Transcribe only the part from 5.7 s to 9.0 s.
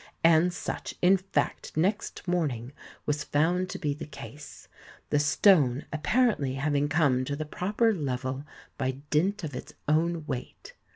appar ently having come to the proper level by